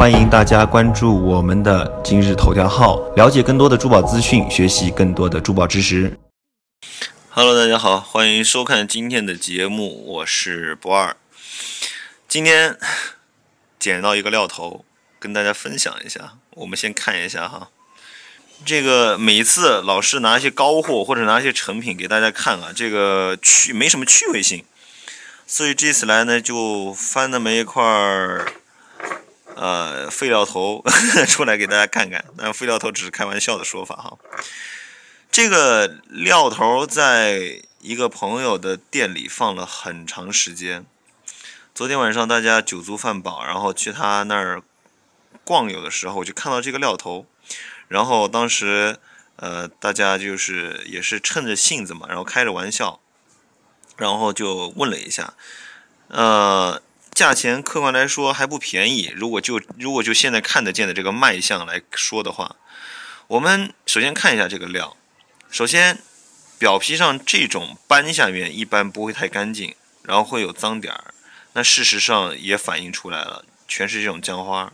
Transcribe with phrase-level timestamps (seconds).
[0.00, 6.18] 欢迎大家关注我们的今日头条号，了解更多的珠宝资讯，学习更多的珠宝知识。
[7.28, 11.14] Hello，大家好，欢迎收看今天的节目，我是不二。
[12.26, 12.78] 今天
[13.78, 14.86] 捡到一个料头，
[15.18, 16.32] 跟大家分享一下。
[16.52, 17.68] 我们先看一下哈，
[18.64, 24.64] 这个每一次老是拿一些高货或者拿一些成品给大家看啊，这个趣没什么趣味性，
[25.46, 28.50] 所以这次来呢就翻那么一块儿。
[30.10, 30.84] 废料头
[31.28, 34.18] 出来给大家看看，但废料头只是开玩笑的说法哈。
[35.30, 40.84] 这个料头在一个朋友的店里放了很长时间。
[41.72, 44.62] 昨天晚上大家酒足饭饱，然后去他那儿
[45.44, 47.26] 逛游的时候，我就看到这个料头。
[47.88, 48.98] 然后当时
[49.36, 53.00] 呃，大家就是也是趁着性子嘛，然后开着玩笑，
[53.96, 55.34] 然后就问了一下，
[56.08, 56.82] 呃。
[57.20, 59.12] 价钱客观来说还不便宜。
[59.14, 62.56] 如果就如果就现在看得见的这个卖相来说的话，
[63.26, 64.96] 我们首先看一下这个料。
[65.50, 65.98] 首先，
[66.58, 71.12] 表皮上这种斑下面一般不会太干净，然后会有脏点儿。
[71.52, 74.72] 那事实上也反映出来了，全是这种浆花。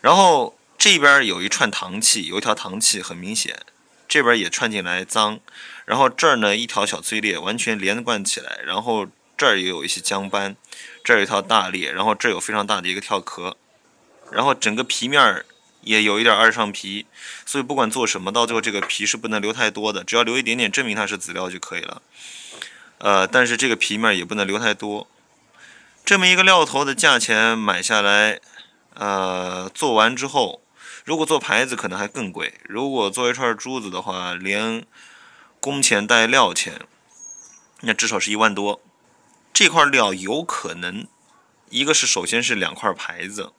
[0.00, 3.62] 然后这边有一串糖气，有一条糖气很明显，
[4.06, 5.40] 这边也串进来脏。
[5.86, 8.60] 然后这儿呢一条小碎裂，完全连贯起来。
[8.64, 10.56] 然后这儿也有一些浆斑。
[11.04, 13.56] 这儿有一条大裂，然后这儿有非常大的一个跳壳，
[14.32, 15.46] 然后整个皮面儿
[15.82, 17.06] 也有一点二上皮，
[17.44, 22.02] 所以不管做什么，到最后这个皮是不能留太多的，只要留一点点，证明它是籽料就可以了。
[22.98, 25.06] 呃，但是这个皮面也不能留太多。
[26.04, 28.40] 这么一个料头的价钱买下来，
[28.94, 30.60] 呃，做完之后，
[31.04, 34.84] 如果做牌子可能还更贵，如果做一串珠子的话，连
[35.60, 36.80] 工钱带料钱，
[37.82, 38.80] 那至少是一万多。
[39.58, 41.06] 这块料有可能，
[41.70, 43.54] 一个是首先是两块牌子，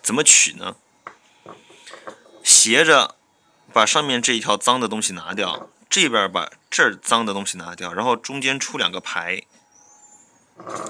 [0.00, 0.76] 怎么取呢？
[2.42, 3.16] 斜着
[3.70, 9.42] 把上面这一条脏的东西拿掉，这边把这儿脏的东西拿掉，然后中间出两个牌，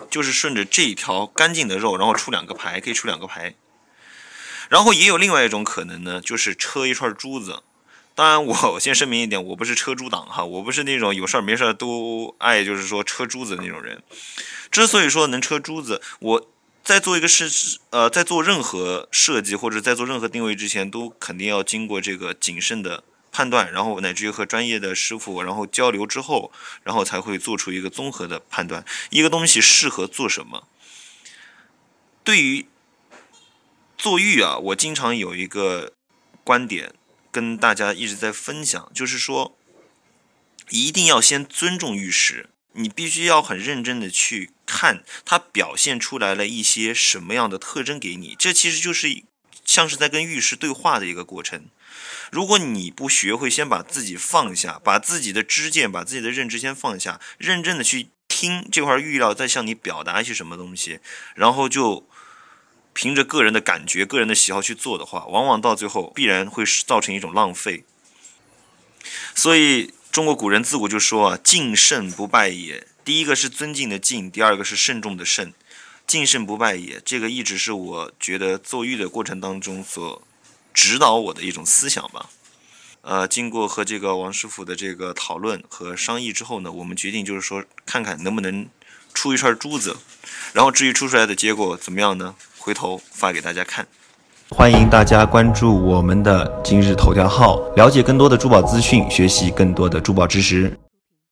[0.08, 3.56] 就是顺着这一条干净的肉，然后出两个牌，可以出两个牌。
[4.68, 7.64] 然后也有另外一种可能呢，就是车一串珠子。
[8.18, 14.02] 当然，我先声明一点，我不是车珠党哈，我不是那种有事儿没事儿都爱就是说车珠子那种人。
[14.72, 16.48] 之所以说能车珠子，我
[16.82, 17.46] 在做一个设
[17.90, 26.50] 呃，在做任何设计或者在做任何定位之前，都肯定要经过这个谨慎的判断，然后乃至于和专业的师傅然后交流之后，
[26.82, 30.66] 然后才会做出一个综合的判断，一个东西适合做什么。
[32.24, 32.66] 对于
[33.96, 35.92] 做玉啊，我经常有一个
[36.42, 36.94] 观点。
[37.30, 39.56] 跟大家一直在分享，就是说，
[40.70, 49.22] 一定要先尊重玉石，你必须要很认真的去看它表现出来了一些什么样的特征给你，这其实就是
[49.64, 51.66] 像是在跟玉石对话的一个过程。
[52.30, 61.00] 如果你不学会先把自己放下，把自己的知见、把自己的认知先放下，认真的去听这块玉料在向你表达一些什么东西，
[61.34, 62.08] 然后就。
[62.98, 67.84] 凭着个人的感觉、个人的喜好去做的话，往往到最后必然会造成一种浪费。
[69.36, 75.54] 所以中国古人自古就说啊：“敬慎不败也。”第一个是尊敬的敬，第二个是慎重的慎。
[76.08, 80.20] 敬慎不败也，这个一直是我觉得做玉的过程当中所
[80.74, 82.28] 指导我的一种思想吧。
[83.02, 88.68] 呃，经过和这个王师傅的这个讨论和商议之后呢，我们决定就是说，看看能不能
[89.14, 89.98] 出一串珠子。
[90.52, 92.34] 然后至于出出来的结果怎么样呢？
[92.68, 93.86] 回头发给大家看，
[94.50, 100.78] 欢迎大家关注我们的今日头条号，了解更多的珠宝资讯，学习更多的珠宝知识。